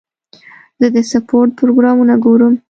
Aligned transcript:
زه 0.79 0.87
د 0.95 0.97
سپورټ 1.11 1.49
پروګرامونه 1.59 2.13
ګورم. 2.25 2.53